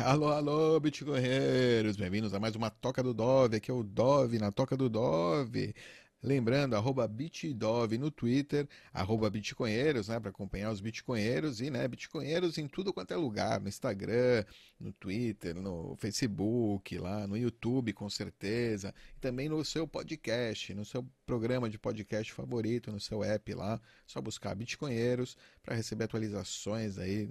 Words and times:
Alô, 0.00 0.28
alô, 0.28 0.78
bitcoinheiros, 0.78 1.96
bem-vindos 1.96 2.32
a 2.32 2.38
mais 2.38 2.54
uma 2.54 2.70
Toca 2.70 3.02
do 3.02 3.12
Dove, 3.12 3.56
aqui 3.56 3.68
é 3.68 3.74
o 3.74 3.82
Dove 3.82 4.38
na 4.38 4.52
Toca 4.52 4.76
do 4.76 4.88
Dove. 4.88 5.74
Lembrando, 6.22 6.74
arroba 6.74 7.06
bitdove 7.06 7.98
no 7.98 8.10
Twitter, 8.10 8.68
arroba 8.92 9.28
bitcoinheiros, 9.28 10.08
né, 10.08 10.18
para 10.20 10.30
acompanhar 10.30 10.70
os 10.70 10.80
bitcoinheiros 10.80 11.60
e, 11.60 11.70
né, 11.70 11.86
bitcoinheiros 11.86 12.58
em 12.58 12.68
tudo 12.68 12.92
quanto 12.92 13.12
é 13.12 13.16
lugar, 13.16 13.60
no 13.60 13.68
Instagram, 13.68 14.44
no 14.80 14.92
Twitter, 14.92 15.54
no 15.54 15.96
Facebook, 15.96 16.96
lá 16.98 17.26
no 17.26 17.36
YouTube, 17.36 17.92
com 17.92 18.08
certeza, 18.08 18.94
e 19.16 19.20
também 19.20 19.48
no 19.48 19.64
seu 19.64 19.86
podcast, 19.86 20.74
no 20.74 20.84
seu 20.84 21.04
programa 21.26 21.68
de 21.68 21.78
podcast 21.78 22.32
favorito, 22.32 22.90
no 22.90 23.00
seu 23.00 23.22
app 23.22 23.54
lá, 23.54 23.80
só 24.06 24.20
buscar 24.20 24.54
bitcoinheiros 24.54 25.36
para 25.62 25.76
receber 25.76 26.04
atualizações 26.04 26.98
aí 26.98 27.28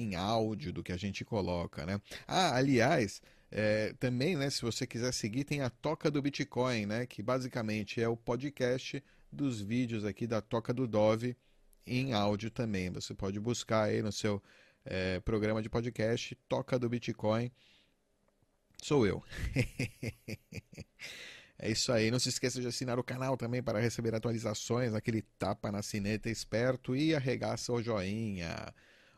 em 0.00 0.14
áudio 0.14 0.72
do 0.72 0.82
que 0.82 0.92
a 0.92 0.96
gente 0.96 1.24
coloca, 1.24 1.84
né? 1.84 2.00
Ah, 2.26 2.56
aliás, 2.56 3.20
é, 3.50 3.92
também, 3.98 4.36
né, 4.36 4.48
se 4.48 4.62
você 4.62 4.86
quiser 4.86 5.12
seguir, 5.12 5.44
tem 5.44 5.60
a 5.60 5.70
Toca 5.70 6.10
do 6.10 6.22
Bitcoin, 6.22 6.86
né, 6.86 7.06
que 7.06 7.22
basicamente 7.22 8.00
é 8.00 8.08
o 8.08 8.16
podcast 8.16 9.02
dos 9.30 9.60
vídeos 9.60 10.04
aqui 10.04 10.26
da 10.26 10.40
Toca 10.40 10.72
do 10.72 10.86
Dove 10.86 11.36
em 11.86 12.12
áudio 12.12 12.50
também. 12.50 12.90
Você 12.90 13.14
pode 13.14 13.38
buscar 13.40 13.84
aí 13.84 14.02
no 14.02 14.12
seu 14.12 14.42
é, 14.84 15.20
programa 15.20 15.60
de 15.60 15.68
podcast 15.68 16.34
Toca 16.48 16.78
do 16.78 16.88
Bitcoin. 16.88 17.50
Sou 18.82 19.06
eu. 19.06 19.22
é 21.58 21.70
isso 21.70 21.92
aí. 21.92 22.10
Não 22.10 22.18
se 22.18 22.28
esqueça 22.28 22.60
de 22.60 22.66
assinar 22.66 22.98
o 22.98 23.04
canal 23.04 23.36
também 23.36 23.62
para 23.62 23.80
receber 23.80 24.14
atualizações, 24.14 24.94
aquele 24.94 25.22
tapa 25.38 25.70
na 25.70 25.82
sineta 25.82 26.30
esperto 26.30 26.96
e 26.96 27.14
arregaça 27.14 27.72
o 27.72 27.82
joinha. 27.82 28.72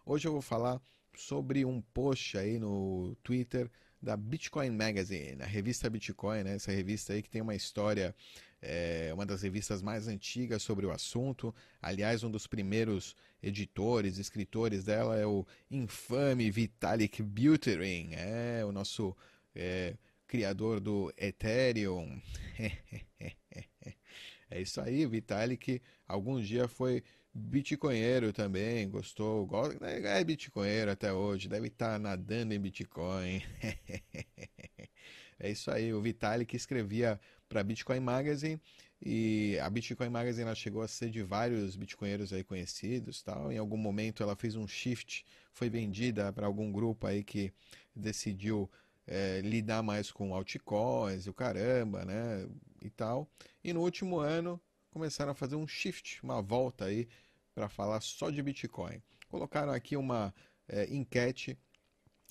Hoje 0.04 0.26
eu 0.26 0.32
vou 0.32 0.42
falar 0.42 0.82
sobre 1.14 1.64
um 1.64 1.80
post 1.80 2.36
aí 2.36 2.58
no 2.58 3.16
Twitter 3.22 3.70
da 4.02 4.16
Bitcoin 4.16 4.70
Magazine, 4.70 5.40
a 5.40 5.46
revista 5.46 5.88
Bitcoin, 5.88 6.42
né? 6.42 6.56
essa 6.56 6.72
revista 6.72 7.12
aí 7.12 7.22
que 7.22 7.30
tem 7.30 7.40
uma 7.40 7.54
história, 7.54 8.12
é, 8.60 9.12
uma 9.14 9.24
das 9.24 9.42
revistas 9.42 9.80
mais 9.80 10.08
antigas 10.08 10.60
sobre 10.64 10.84
o 10.86 10.90
assunto. 10.90 11.54
Aliás, 11.80 12.24
um 12.24 12.30
dos 12.32 12.48
primeiros 12.48 13.14
editores, 13.40 14.18
escritores 14.18 14.82
dela 14.82 15.16
é 15.16 15.24
o 15.24 15.46
infame 15.70 16.50
Vitalik 16.50 17.22
Buterin, 17.22 18.10
é 18.14 18.64
o 18.64 18.72
nosso 18.72 19.16
é, 19.54 19.94
criador 20.26 20.80
do 20.80 21.14
Ethereum. 21.16 22.20
é 24.50 24.60
isso 24.60 24.80
aí, 24.80 25.06
Vitalik 25.06 25.80
algum 26.12 26.40
dia 26.40 26.68
foi 26.68 27.02
bitcoinheiro 27.34 28.32
também, 28.32 28.88
gostou, 28.88 29.46
gosta, 29.46 29.84
é 29.86 30.22
bitcoinheiro 30.22 30.90
até 30.90 31.12
hoje, 31.12 31.48
deve 31.48 31.68
estar 31.68 31.92
tá 31.92 31.98
nadando 31.98 32.52
em 32.52 32.60
Bitcoin. 32.60 33.42
é 35.38 35.50
isso 35.50 35.70
aí, 35.70 35.92
o 35.94 36.00
Vitalik 36.00 36.54
escrevia 36.54 37.20
para 37.48 37.62
Bitcoin 37.62 38.00
Magazine 38.00 38.60
e 39.04 39.58
a 39.60 39.68
Bitcoin 39.68 40.08
Magazine 40.08 40.46
ela 40.46 40.54
chegou 40.54 40.82
a 40.82 40.88
ser 40.88 41.10
de 41.10 41.22
vários 41.22 41.74
bitcoinheiros 41.74 42.32
aí 42.32 42.44
conhecidos, 42.44 43.22
tal. 43.22 43.50
Em 43.50 43.58
algum 43.58 43.76
momento 43.76 44.22
ela 44.22 44.36
fez 44.36 44.54
um 44.54 44.66
shift, 44.66 45.24
foi 45.52 45.68
vendida 45.68 46.32
para 46.32 46.46
algum 46.46 46.70
grupo 46.70 47.06
aí 47.06 47.24
que 47.24 47.52
decidiu 47.96 48.70
é, 49.06 49.40
lidar 49.40 49.82
mais 49.82 50.10
com 50.10 50.34
altcoins 50.34 51.26
o 51.26 51.32
caramba, 51.34 52.04
né, 52.04 52.46
e 52.80 52.90
tal. 52.90 53.28
E 53.64 53.72
no 53.72 53.80
último 53.80 54.18
ano 54.18 54.60
começaram 54.92 55.32
a 55.32 55.34
fazer 55.34 55.56
um 55.56 55.66
shift, 55.66 56.22
uma 56.22 56.40
volta 56.40 56.84
aí 56.84 57.08
para 57.54 57.68
falar 57.68 58.00
só 58.00 58.30
de 58.30 58.40
Bitcoin. 58.42 59.02
Colocaram 59.28 59.72
aqui 59.72 59.96
uma 59.96 60.32
é, 60.68 60.84
enquete 60.94 61.58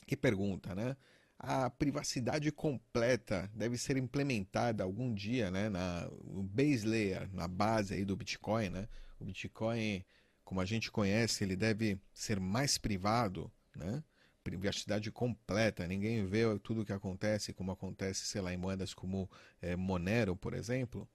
que 0.06 0.16
pergunta, 0.16 0.74
né? 0.74 0.96
A 1.38 1.70
privacidade 1.72 2.52
completa 2.52 3.50
deve 3.54 3.78
ser 3.78 3.98
implementada 3.98 4.84
algum 4.84 5.12
dia, 5.12 5.50
né, 5.50 5.70
na 5.70 6.08
no 6.24 6.44
base 6.44 6.86
layer, 6.86 7.28
na 7.34 7.48
base 7.48 7.96
aí 7.96 8.06
do 8.06 8.16
Bitcoin, 8.16 8.70
né? 8.70 8.88
O 9.20 9.26
Bitcoin, 9.26 10.06
como 10.44 10.62
a 10.62 10.66
gente 10.66 10.92
conhece, 10.92 11.44
ele 11.44 11.56
deve 11.56 12.00
ser 12.14 12.40
mais 12.40 12.78
privado, 12.78 13.52
né? 13.76 14.04
privacidade 14.44 15.12
completa, 15.12 15.88
ninguém 15.88 16.26
vê 16.26 16.42
tudo 16.60 16.82
o 16.82 16.86
que 16.86 16.94
acontece, 16.94 17.54
como 17.54 17.72
acontece, 17.72 18.26
sei 18.26 18.42
lá, 18.42 18.52
em 18.52 18.58
moedas 18.58 18.92
como 18.92 19.30
é, 19.62 19.76
Monero, 19.76 20.36
por 20.36 20.54
exemplo. 20.56 21.08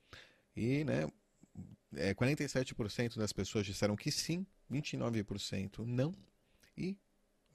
E, 0.55 0.85
né, 0.85 1.09
é, 1.95 2.15
47% 2.15 3.17
das 3.17 3.33
pessoas 3.33 3.67
disseram 3.67 3.97
que 3.97 4.11
sim, 4.11 4.47
29% 4.71 5.85
não, 5.85 6.15
e 6.77 6.97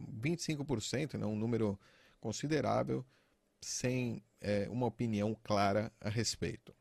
25%, 0.01 1.17
né, 1.17 1.25
um 1.25 1.35
número 1.35 1.79
considerável, 2.19 3.05
sem 3.61 4.23
é, 4.39 4.67
uma 4.69 4.87
opinião 4.87 5.35
clara 5.43 5.91
a 5.99 6.09
respeito. 6.09 6.73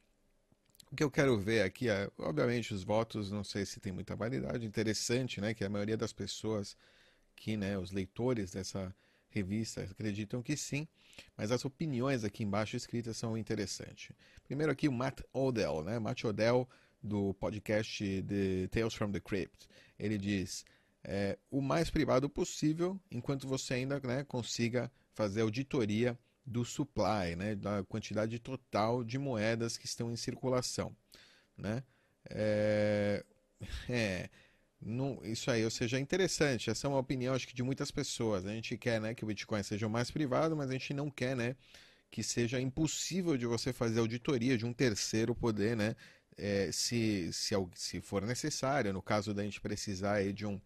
O 0.90 0.96
que 0.96 1.04
eu 1.04 1.10
quero 1.10 1.38
ver 1.38 1.62
aqui, 1.62 1.88
é, 1.88 2.10
obviamente, 2.18 2.74
os 2.74 2.82
votos, 2.82 3.30
não 3.30 3.44
sei 3.44 3.64
se 3.64 3.78
tem 3.78 3.92
muita 3.92 4.16
validade, 4.16 4.66
interessante, 4.66 5.40
né, 5.40 5.54
que 5.54 5.64
a 5.64 5.68
maioria 5.68 5.96
das 5.96 6.12
pessoas 6.12 6.76
que, 7.36 7.56
né, 7.56 7.78
os 7.78 7.90
leitores 7.90 8.52
dessa 8.52 8.94
revista 9.28 9.82
acreditam 9.82 10.42
que 10.42 10.56
sim, 10.56 10.88
mas 11.36 11.52
as 11.52 11.64
opiniões 11.64 12.24
aqui 12.24 12.42
embaixo 12.42 12.76
escritas 12.76 13.16
são 13.16 13.36
interessantes. 13.38 14.14
Primeiro 14.44 14.72
aqui 14.72 14.88
o 14.88 14.92
Matt 14.92 15.20
Odell, 15.32 15.84
né, 15.84 15.98
Matt 15.98 16.24
Odell 16.24 16.68
do 17.02 17.34
podcast 17.34 18.22
The 18.22 18.68
Tales 18.68 18.94
from 18.94 19.12
the 19.12 19.20
Crypt. 19.20 19.68
Ele 19.98 20.18
diz: 20.18 20.64
é, 21.02 21.38
o 21.50 21.60
mais 21.60 21.90
privado 21.90 22.28
possível, 22.28 23.00
enquanto 23.10 23.48
você 23.48 23.74
ainda 23.74 24.00
né, 24.00 24.24
consiga 24.24 24.90
fazer 25.14 25.40
auditoria 25.42 26.18
do 26.44 26.64
supply, 26.64 27.36
né, 27.36 27.54
da 27.54 27.84
quantidade 27.84 28.38
total 28.38 29.04
de 29.04 29.18
moedas 29.18 29.76
que 29.76 29.86
estão 29.86 30.10
em 30.10 30.16
circulação. 30.16 30.94
Né? 31.56 31.82
É, 32.28 33.24
é, 33.88 34.28
não, 34.80 35.20
isso 35.24 35.50
aí, 35.50 35.64
ou 35.64 35.70
seja, 35.70 35.96
é 35.96 36.00
interessante. 36.00 36.70
Essa 36.70 36.86
é 36.86 36.88
uma 36.88 36.98
opinião, 36.98 37.34
acho 37.34 37.46
que, 37.46 37.54
de 37.54 37.62
muitas 37.62 37.90
pessoas. 37.90 38.46
A 38.46 38.52
gente 38.52 38.76
quer 38.76 39.00
né, 39.00 39.14
que 39.14 39.24
o 39.24 39.26
Bitcoin 39.26 39.62
seja 39.62 39.86
o 39.86 39.90
mais 39.90 40.10
privado, 40.10 40.56
mas 40.56 40.70
a 40.70 40.72
gente 40.72 40.94
não 40.94 41.10
quer 41.10 41.36
né, 41.36 41.56
que 42.10 42.22
seja 42.22 42.60
impossível 42.60 43.36
de 43.36 43.46
você 43.46 43.72
fazer 43.72 44.00
auditoria 44.00 44.58
de 44.58 44.66
um 44.66 44.72
terceiro 44.72 45.34
poder 45.34 45.76
né, 45.76 45.94
é, 46.40 46.72
se, 46.72 47.30
se, 47.32 47.54
se 47.74 48.00
for 48.00 48.22
necessário, 48.22 48.92
no 48.92 49.02
caso 49.02 49.34
da 49.34 49.44
gente 49.44 49.60
precisar 49.60 50.32
de, 50.32 50.46
um, 50.46 50.58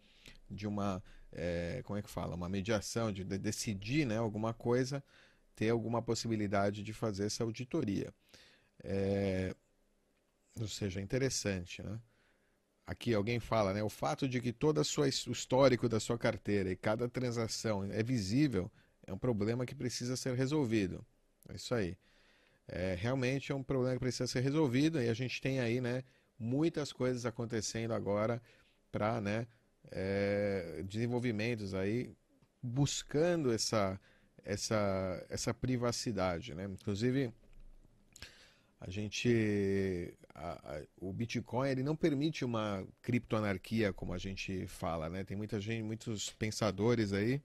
de 0.48 0.66
uma, 0.68 1.02
é, 1.32 1.82
como 1.84 1.98
é 1.98 2.02
que 2.02 2.08
fala, 2.08 2.36
uma 2.36 2.48
mediação, 2.48 3.12
de, 3.12 3.24
de, 3.24 3.36
decidir 3.36 4.06
né, 4.06 4.16
alguma 4.16 4.54
coisa, 4.54 5.02
ter 5.56 5.70
alguma 5.70 6.00
possibilidade 6.00 6.82
de 6.82 6.92
fazer 6.92 7.26
essa 7.26 7.42
auditoria. 7.42 8.14
É, 8.84 9.54
ou 10.60 10.68
seja, 10.68 11.00
interessante, 11.00 11.82
né? 11.82 12.00
Aqui 12.86 13.14
alguém 13.14 13.40
fala, 13.40 13.72
né? 13.72 13.82
O 13.82 13.88
fato 13.88 14.28
de 14.28 14.40
que 14.40 14.52
todo 14.52 14.78
o 14.80 15.06
histórico 15.32 15.88
da 15.88 15.98
sua 15.98 16.18
carteira 16.18 16.70
e 16.70 16.76
cada 16.76 17.08
transação 17.08 17.84
é 17.84 18.02
visível 18.02 18.70
é 19.06 19.12
um 19.12 19.18
problema 19.18 19.64
que 19.64 19.74
precisa 19.74 20.16
ser 20.16 20.34
resolvido. 20.36 21.04
É 21.48 21.56
isso 21.56 21.74
aí 21.74 21.96
é, 22.68 22.94
realmente 22.98 23.52
é 23.52 23.54
um 23.54 23.62
problema 23.62 23.94
que 23.94 24.00
precisa 24.00 24.26
ser 24.26 24.40
resolvido 24.40 25.00
e 25.00 25.08
a 25.08 25.14
gente 25.14 25.40
tem 25.40 25.60
aí 25.60 25.80
né, 25.80 26.02
muitas 26.38 26.92
coisas 26.92 27.26
acontecendo 27.26 27.92
agora 27.92 28.40
para 28.90 29.20
né, 29.20 29.46
é, 29.90 30.82
desenvolvimentos 30.86 31.74
aí 31.74 32.14
buscando 32.62 33.52
essa, 33.52 34.00
essa, 34.42 35.26
essa 35.28 35.52
privacidade. 35.52 36.54
Né? 36.54 36.64
Inclusive, 36.64 37.32
a 38.80 38.90
gente 38.90 40.16
a, 40.34 40.76
a, 40.76 40.82
o 41.00 41.12
Bitcoin 41.12 41.68
ele 41.68 41.82
não 41.82 41.94
permite 41.94 42.44
uma 42.44 42.86
criptoanarquia 43.02 43.92
como 43.92 44.12
a 44.12 44.18
gente 44.18 44.66
fala, 44.66 45.08
né? 45.08 45.24
Tem 45.24 45.36
muita 45.36 45.60
gente, 45.60 45.82
muitos 45.82 46.30
pensadores 46.30 47.12
aí 47.12 47.40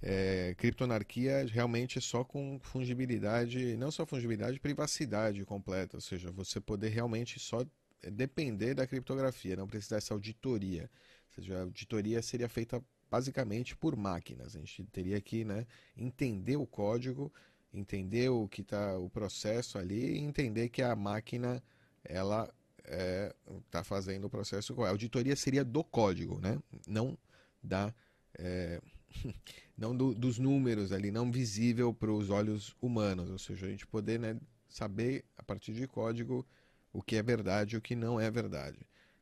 é, 0.00 0.54
criptonarquia 0.56 1.44
realmente 1.46 1.98
é 1.98 2.00
só 2.00 2.22
com 2.24 2.58
fungibilidade, 2.62 3.76
não 3.76 3.90
só 3.90 4.06
fungibilidade, 4.06 4.60
privacidade 4.60 5.44
completa, 5.44 5.96
ou 5.96 6.00
seja, 6.00 6.30
você 6.30 6.60
poder 6.60 6.88
realmente 6.88 7.40
só 7.40 7.64
depender 8.12 8.74
da 8.74 8.86
criptografia, 8.86 9.56
não 9.56 9.66
precisar 9.66 9.96
dessa 9.96 10.14
auditoria. 10.14 10.88
Ou 11.28 11.34
seja, 11.34 11.58
a 11.58 11.62
auditoria 11.62 12.22
seria 12.22 12.48
feita 12.48 12.82
basicamente 13.10 13.76
por 13.76 13.96
máquinas. 13.96 14.54
A 14.54 14.60
gente 14.60 14.84
teria 14.84 15.20
que 15.20 15.44
né, 15.44 15.66
entender 15.96 16.56
o 16.56 16.66
código, 16.66 17.32
entender 17.72 18.28
o 18.28 18.46
que 18.48 18.60
está 18.60 18.96
o 18.96 19.10
processo 19.10 19.78
ali 19.78 20.14
e 20.14 20.18
entender 20.18 20.68
que 20.68 20.82
a 20.82 20.94
máquina 20.94 21.62
ela 22.04 22.44
está 22.44 22.96
é, 22.96 23.34
tá 23.70 23.84
fazendo 23.84 24.26
o 24.26 24.30
processo. 24.30 24.80
A 24.84 24.90
auditoria 24.90 25.34
seria 25.34 25.64
do 25.64 25.82
código, 25.82 26.40
né? 26.40 26.58
não 26.86 27.18
da 27.62 27.92
é, 28.38 28.80
não 29.76 29.96
do, 29.96 30.14
dos 30.14 30.38
números 30.38 30.92
ali, 30.92 31.10
não 31.10 31.30
visível 31.30 31.92
para 31.92 32.12
os 32.12 32.30
olhos 32.30 32.74
humanos, 32.80 33.30
ou 33.30 33.38
seja, 33.38 33.66
a 33.66 33.70
gente 33.70 33.86
poder 33.86 34.18
né, 34.18 34.36
saber 34.68 35.24
a 35.36 35.42
partir 35.42 35.72
de 35.72 35.86
código 35.86 36.46
o 36.92 37.02
que 37.02 37.16
é 37.16 37.22
verdade 37.22 37.74
e 37.74 37.78
o 37.78 37.80
que 37.80 37.94
não 37.94 38.20
é 38.20 38.30
verdade. 38.30 38.78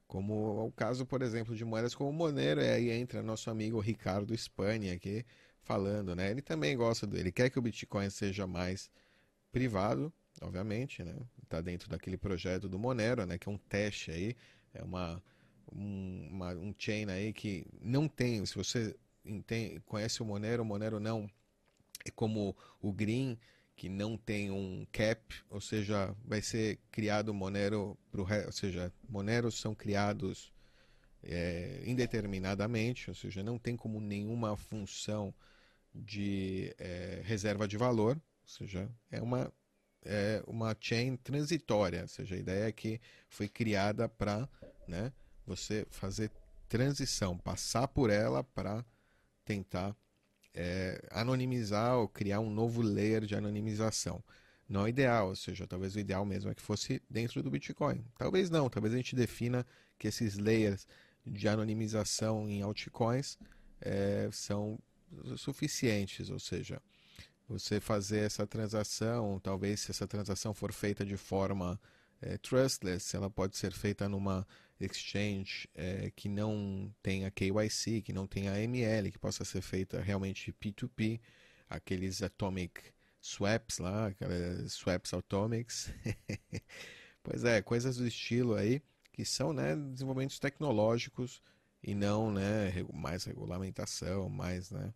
Como 0.07 0.61
é 0.61 0.63
o 0.65 0.71
caso, 0.71 1.05
por 1.05 1.21
exemplo, 1.23 1.55
de 1.55 1.65
moedas 1.65 1.95
como 1.95 2.13
Monero, 2.13 2.61
e 2.61 2.69
aí 2.69 2.91
entra 2.91 3.23
nosso 3.23 3.51
amigo 3.51 3.81
Ricardo 3.81 4.33
Espanha, 4.33 4.99
que 4.99 5.25
falando, 5.63 6.15
né? 6.15 6.31
Ele 6.31 6.41
também 6.41 6.77
gosta, 6.77 7.09
ele 7.13 7.33
quer 7.33 7.51
que 7.51 7.59
o 7.59 7.63
Bitcoin 7.63 8.09
seja 8.09 8.47
mais 8.47 8.89
privado, 9.51 10.13
obviamente, 10.41 11.03
né? 11.03 11.17
Está 11.43 11.61
dentro 11.61 11.89
daquele 11.89 12.17
projeto 12.17 12.69
do 12.69 12.79
Monero, 12.79 13.27
né? 13.27 13.37
Que 13.37 13.49
é 13.49 13.53
um 13.53 13.59
teste 13.59 14.13
aí, 14.13 14.37
é 14.73 14.83
uma 14.83 15.21
um, 15.73 16.29
uma, 16.31 16.55
um 16.55 16.75
chain 16.79 17.07
aí 17.11 17.33
que 17.33 17.67
não 17.81 18.09
tem, 18.09 18.45
se 18.47 18.55
você 18.55 18.95
entende, 19.27 19.81
conhece 19.81 20.23
o 20.23 20.27
Monero, 20.27 20.63
o 20.63 20.67
Monero 20.67 21.01
não 21.01 21.29
é 22.05 22.11
como 22.11 22.57
o 22.81 22.93
Green, 22.93 23.39
que 23.75 23.89
não 23.89 24.17
tem 24.17 24.51
um 24.51 24.87
cap, 24.91 25.35
ou 25.51 25.61
seja, 25.61 26.15
vai 26.25 26.41
ser 26.41 26.79
criado 26.91 27.35
Monero, 27.35 27.97
pro, 28.11 28.27
ou 28.47 28.53
seja, 28.53 28.93
Moneros 29.09 29.61
são 29.61 29.75
criados 29.75 30.53
é, 31.23 31.83
indeterminadamente, 31.85 33.11
ou 33.11 33.15
seja, 33.15 33.43
não 33.43 33.59
tem 33.59 33.77
como 33.77 34.01
nenhuma 34.01 34.57
função 34.57 35.35
de 35.95 36.75
é, 36.79 37.21
reserva 37.25 37.69
de 37.69 37.77
valor, 37.77 38.17
ou 38.17 38.49
seja, 38.49 38.89
é 39.11 39.21
uma, 39.21 39.53
é 40.05 40.43
uma 40.47 40.75
chain 40.81 41.17
transitória, 41.17 42.03
ou 42.03 42.09
seja, 42.09 42.35
a 42.35 42.39
ideia 42.39 42.69
é 42.69 42.73
que 42.73 43.01
foi 43.29 43.49
criada 43.49 44.09
para 44.09 44.49
né, 44.89 45.13
você 45.47 45.87
fazer 45.91 46.31
transição, 46.69 47.37
passar 47.37 47.89
por 47.89 48.11
ela 48.11 48.43
para 48.43 48.85
tentar 49.47 49.97
é, 50.53 51.03
anonimizar 51.11 51.97
ou 51.97 52.09
criar 52.09 52.41
um 52.41 52.51
novo 52.51 52.83
layer 52.83 53.25
de 53.25 53.35
anonimização. 53.35 54.23
Não 54.69 54.85
é 54.85 54.91
ideal, 54.91 55.29
ou 55.29 55.37
seja, 55.37 55.67
talvez 55.67 55.95
o 55.95 56.01
ideal 56.01 56.25
mesmo 56.27 56.51
é 56.51 56.55
que 56.55 56.61
fosse 56.61 57.01
dentro 57.09 57.43
do 57.43 57.51
Bitcoin. 57.51 58.05
Talvez 58.19 58.51
não, 58.51 58.69
talvez 58.69 58.93
a 58.93 58.97
gente 58.97 59.15
defina 59.15 59.65
que 59.97 60.09
esses 60.09 60.37
layers 60.37 60.87
de 61.25 61.49
anonimização 61.49 62.49
em 62.49 62.63
altcoins 62.63 63.39
é, 63.81 64.29
são 64.33 64.79
suficientes, 65.37 66.31
ou 66.31 66.39
seja, 66.41 66.83
você 67.49 67.81
fazer 67.81 68.21
essa 68.21 68.45
transação, 68.45 69.39
talvez 69.41 69.81
se 69.81 69.93
essa 69.93 70.07
transação 70.07 70.53
for 70.53 70.73
feita 70.73 71.05
de 71.05 71.17
forma 71.17 71.81
é, 72.21 72.39
trustless, 72.39 73.15
ela 73.15 73.31
pode 73.31 73.57
ser 73.57 73.73
feita 73.73 74.09
numa 74.09 74.47
exchange 74.81 75.69
é, 75.75 76.11
que 76.15 76.29
não 76.29 76.95
tenha 77.03 77.31
KYC, 77.31 78.03
que 78.03 78.13
não 78.13 78.27
tenha 78.27 78.53
AML, 78.53 79.11
que 79.11 79.19
possa 79.19 79.45
ser 79.45 79.63
feita 79.63 80.01
realmente 80.01 80.53
P2P, 80.53 81.21
aqueles 81.69 82.23
atomic 82.23 82.83
swaps 83.21 83.79
lá, 83.79 84.09
aquelas 84.09 84.73
swaps 84.73 85.13
atomics. 85.15 85.91
pois 87.23 87.45
é, 87.45 87.63
coisas 87.63 87.97
do 87.97 88.07
estilo 88.07 88.55
aí, 88.55 88.83
que 89.13 89.25
são 89.25 89.53
né, 89.53 89.75
desenvolvimentos 89.75 90.39
tecnológicos 90.39 91.43
e 91.83 91.95
não 91.95 92.31
né, 92.31 92.73
mais 92.93 93.25
regulamentação, 93.25 94.29
mais 94.29 94.71
né, 94.71 94.93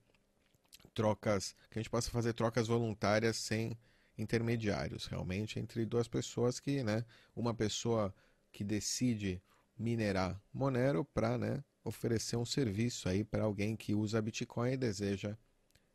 trocas, 0.94 1.54
que 1.70 1.78
a 1.78 1.82
gente 1.82 1.90
possa 1.90 2.10
fazer 2.10 2.34
trocas 2.34 2.68
voluntárias 2.68 3.36
sem 3.36 3.76
intermediários, 4.20 5.06
realmente 5.06 5.58
entre 5.58 5.84
duas 5.84 6.08
pessoas 6.08 6.60
que, 6.60 6.82
né, 6.82 7.04
uma 7.34 7.54
pessoa 7.54 8.14
que 8.52 8.62
decide 8.62 9.42
minerar 9.78 10.40
Monero 10.52 11.04
para, 11.04 11.38
né, 11.38 11.64
oferecer 11.82 12.36
um 12.36 12.44
serviço 12.44 13.08
aí 13.08 13.24
para 13.24 13.44
alguém 13.44 13.76
que 13.76 13.94
usa 13.94 14.20
Bitcoin 14.20 14.72
e 14.72 14.76
deseja 14.76 15.36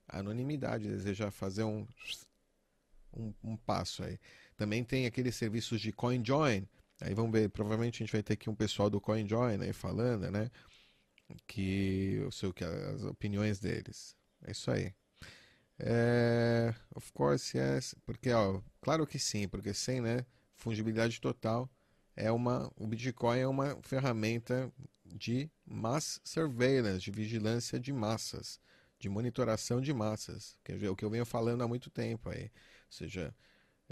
anonimidade, 0.07 0.87
deseja 0.87 1.31
fazer 1.31 1.63
um, 1.63 1.87
um, 3.13 3.33
um 3.43 3.57
passo 3.57 4.03
aí. 4.03 4.19
Também 4.57 4.83
tem 4.83 5.05
aqueles 5.05 5.35
serviços 5.35 5.81
de 5.81 5.91
CoinJoin. 5.91 6.67
Aí 7.01 7.13
vamos 7.13 7.31
ver, 7.31 7.49
provavelmente 7.49 8.01
a 8.01 8.05
gente 8.05 8.13
vai 8.13 8.23
ter 8.23 8.33
aqui 8.33 8.49
um 8.49 8.55
pessoal 8.55 8.89
do 8.89 9.01
CoinJoin 9.01 9.61
aí 9.61 9.73
falando, 9.73 10.31
né? 10.31 10.49
Que 11.47 12.15
eu 12.21 12.31
sei 12.31 12.49
o 12.49 12.53
que 12.53 12.63
as 12.63 13.03
opiniões 13.03 13.59
deles. 13.59 14.15
É 14.43 14.51
isso 14.51 14.71
aí. 14.71 14.93
É, 15.77 16.73
of 16.95 17.11
course, 17.13 17.57
yes. 17.57 17.95
Porque, 18.05 18.31
ó, 18.31 18.61
claro 18.81 19.05
que 19.05 19.19
sim, 19.19 19.47
porque 19.47 19.73
sem, 19.73 20.01
né, 20.01 20.25
fungibilidade 20.55 21.19
total 21.19 21.69
é 22.15 22.31
uma, 22.31 22.71
o 22.77 22.87
Bitcoin 22.87 23.39
é 23.39 23.47
uma 23.47 23.77
ferramenta 23.81 24.71
de 25.05 25.49
mass 25.65 26.19
surveillance, 26.23 27.01
de 27.01 27.11
vigilância 27.11 27.79
de 27.79 27.91
massas, 27.93 28.59
de 28.97 29.09
monitoração 29.09 29.81
de 29.81 29.93
massas, 29.93 30.57
que 30.63 30.71
é 30.71 30.89
o 30.89 30.95
que 30.95 31.03
eu 31.03 31.09
venho 31.09 31.25
falando 31.25 31.61
há 31.63 31.67
muito 31.67 31.89
tempo 31.89 32.29
aí. 32.29 32.45
Ou 32.45 32.91
seja, 32.91 33.35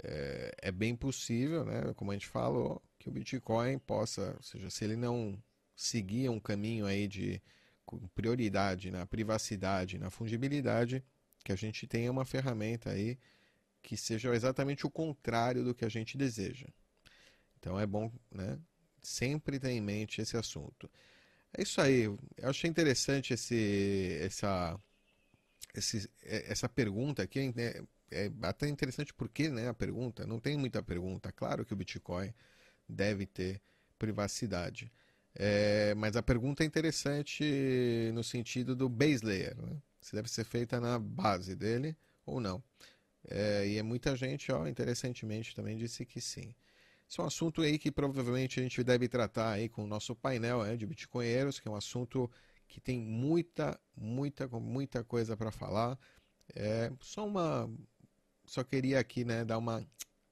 é, 0.02 0.54
é 0.62 0.72
bem 0.72 0.96
possível, 0.96 1.64
né, 1.64 1.92
como 1.94 2.10
a 2.10 2.14
gente 2.14 2.26
falou, 2.28 2.82
que 2.98 3.08
o 3.08 3.12
Bitcoin 3.12 3.78
possa, 3.78 4.34
ou 4.36 4.42
seja, 4.42 4.70
se 4.70 4.84
ele 4.84 4.96
não 4.96 5.42
seguir 5.76 6.28
um 6.30 6.40
caminho 6.40 6.86
aí 6.86 7.06
de 7.08 7.42
prioridade 8.14 8.90
na 8.90 9.06
privacidade, 9.06 9.98
na 9.98 10.10
fungibilidade, 10.10 11.04
que 11.44 11.52
a 11.52 11.56
gente 11.56 11.86
tenha 11.86 12.10
uma 12.10 12.24
ferramenta 12.24 12.90
aí 12.90 13.18
que 13.82 13.96
seja 13.96 14.34
exatamente 14.34 14.86
o 14.86 14.90
contrário 14.90 15.62
do 15.62 15.74
que 15.74 15.84
a 15.84 15.88
gente 15.90 16.16
deseja. 16.16 16.66
Então 17.58 17.78
é 17.78 17.86
bom, 17.86 18.10
né? 18.30 18.58
Sempre 19.02 19.60
ter 19.60 19.70
em 19.70 19.80
mente 19.80 20.22
esse 20.22 20.36
assunto. 20.36 20.90
É 21.52 21.62
isso 21.62 21.80
aí. 21.80 22.04
Eu 22.04 22.48
achei 22.48 22.68
interessante 22.68 23.34
esse, 23.34 24.18
essa, 24.22 24.80
esse, 25.74 26.10
é, 26.22 26.50
essa 26.50 26.68
pergunta 26.68 27.22
aqui. 27.22 27.52
É, 27.56 27.84
é 28.10 28.32
até 28.42 28.68
interessante 28.68 29.12
porque 29.12 29.48
né, 29.48 29.68
a 29.68 29.74
pergunta, 29.74 30.26
não 30.26 30.40
tem 30.40 30.56
muita 30.56 30.82
pergunta. 30.82 31.30
Claro 31.30 31.64
que 31.64 31.74
o 31.74 31.76
Bitcoin 31.76 32.32
deve 32.88 33.26
ter 33.26 33.60
privacidade. 33.98 34.90
É, 35.34 35.94
mas 35.96 36.16
a 36.16 36.22
pergunta 36.22 36.62
é 36.62 36.66
interessante 36.66 38.10
no 38.14 38.24
sentido 38.24 38.74
do 38.74 38.88
base 38.88 39.24
layer. 39.24 39.56
Né? 39.56 39.76
Se 40.04 40.14
deve 40.14 40.28
ser 40.28 40.44
feita 40.44 40.78
na 40.78 40.98
base 40.98 41.56
dele 41.56 41.96
ou 42.26 42.38
não. 42.38 42.62
É, 43.26 43.66
e 43.66 43.78
é 43.78 43.82
muita 43.82 44.14
gente, 44.14 44.52
ó, 44.52 44.66
interessantemente, 44.66 45.54
também 45.54 45.78
disse 45.78 46.04
que 46.04 46.20
sim. 46.20 46.54
Esse 47.08 47.20
é 47.20 47.22
um 47.22 47.26
assunto 47.26 47.62
aí 47.62 47.78
que 47.78 47.90
provavelmente 47.90 48.60
a 48.60 48.62
gente 48.62 48.84
deve 48.84 49.08
tratar 49.08 49.52
aí 49.52 49.66
com 49.66 49.84
o 49.84 49.86
nosso 49.86 50.14
painel 50.14 50.62
né, 50.62 50.76
de 50.76 50.84
bitcoinheiros, 50.84 51.58
que 51.58 51.66
é 51.66 51.70
um 51.70 51.74
assunto 51.74 52.30
que 52.68 52.82
tem 52.82 53.00
muita, 53.00 53.80
muita, 53.96 54.46
muita 54.46 55.02
coisa 55.02 55.38
para 55.38 55.50
falar. 55.50 55.98
É, 56.54 56.92
só 57.00 57.26
uma, 57.26 57.70
só 58.44 58.62
queria 58.62 59.00
aqui, 59.00 59.24
né, 59.24 59.42
dar 59.42 59.56
uma 59.56 59.82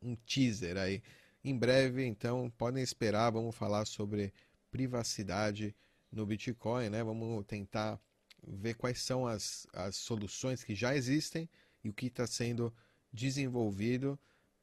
um 0.02 0.14
teaser 0.16 0.76
aí. 0.76 1.02
Em 1.42 1.56
breve, 1.56 2.04
então, 2.04 2.50
podem 2.58 2.82
esperar, 2.82 3.30
vamos 3.30 3.56
falar 3.56 3.86
sobre 3.86 4.34
privacidade 4.70 5.75
no 6.10 6.26
Bitcoin, 6.26 6.90
né? 6.90 7.02
Vamos 7.02 7.42
tentar 7.46 7.98
ver 8.46 8.74
quais 8.74 9.02
são 9.02 9.26
as, 9.26 9.66
as 9.72 9.96
soluções 9.96 10.64
que 10.64 10.75
já 10.75 10.94
existem 10.94 11.49
e 11.84 11.88
o 11.88 11.92
que 11.92 12.06
está 12.06 12.26
sendo 12.26 12.72
desenvolvido 13.12 14.18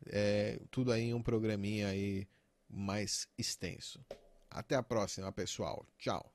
é, 0.08 0.60
tudo 0.72 0.92
aí 0.92 1.04
em 1.04 1.14
um 1.14 1.22
programinha 1.22 1.88
aí 1.88 2.28
mais 2.70 3.28
extenso. 3.38 4.04
Até 4.50 4.76
a 4.76 4.84
próxima, 4.84 5.32
pessoal. 5.32 5.86
Tchau. 5.98 6.34